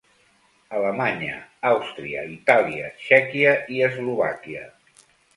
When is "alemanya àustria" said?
0.75-2.23